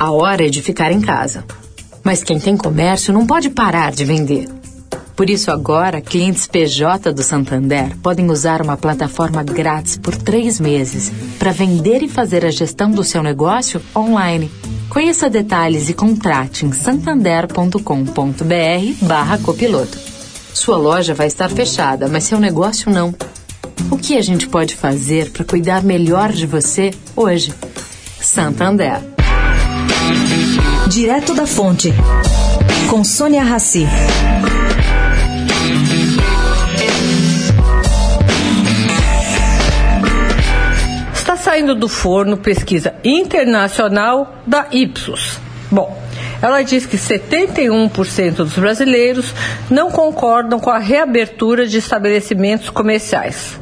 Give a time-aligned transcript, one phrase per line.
[0.00, 1.44] A hora é de ficar em casa.
[2.02, 4.48] Mas quem tem comércio não pode parar de vender.
[5.14, 11.12] Por isso, agora, clientes PJ do Santander podem usar uma plataforma grátis por três meses
[11.38, 14.50] para vender e fazer a gestão do seu negócio online.
[14.88, 17.84] Conheça detalhes e contrate em santander.com.br
[19.02, 19.98] barra copiloto.
[20.54, 23.14] Sua loja vai estar fechada, mas seu negócio não.
[23.90, 27.52] O que a gente pode fazer para cuidar melhor de você hoje?
[28.18, 29.19] Santander.
[31.00, 31.94] Direto da Fonte,
[32.90, 33.86] com Sônia Rassi.
[41.14, 45.38] Está saindo do forno pesquisa internacional da Ipsos.
[45.70, 45.98] Bom,
[46.42, 49.34] ela diz que 71% dos brasileiros
[49.70, 53.58] não concordam com a reabertura de estabelecimentos comerciais.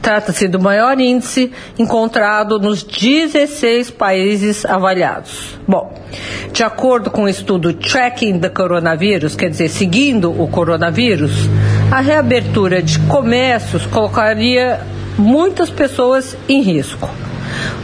[0.00, 5.58] Trata-se do maior índice encontrado nos 16 países avaliados.
[5.66, 5.94] Bom,
[6.52, 11.48] de acordo com o estudo Tracking the Coronavirus, quer dizer, seguindo o coronavírus,
[11.90, 14.80] a reabertura de comércios colocaria
[15.18, 17.08] muitas pessoas em risco.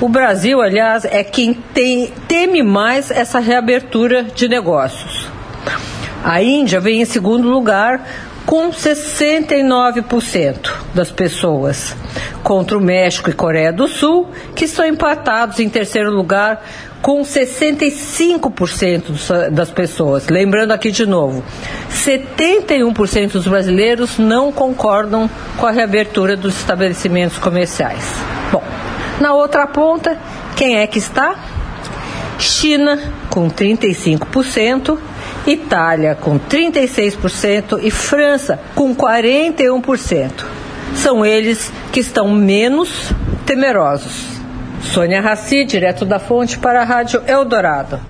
[0.00, 5.26] O Brasil, aliás, é quem tem, teme mais essa reabertura de negócios.
[6.22, 8.06] A Índia vem em segundo lugar
[8.46, 11.96] com 69% das pessoas,
[12.42, 16.64] contra o México e Coreia do Sul, que estão empatados em terceiro lugar
[17.02, 20.28] com 65% das pessoas.
[20.28, 21.42] Lembrando aqui de novo,
[21.90, 28.04] 71% dos brasileiros não concordam com a reabertura dos estabelecimentos comerciais.
[28.50, 28.62] Bom,
[29.20, 30.18] na outra ponta,
[30.56, 31.36] quem é que está?
[32.38, 32.98] China
[33.30, 34.98] com 35%,
[35.46, 40.44] Itália com 36% e França com 41%.
[40.94, 43.12] São eles que estão menos
[43.44, 44.38] temerosos.
[44.82, 48.08] Sônia Raci, direto da fonte para a Rádio Eldorado.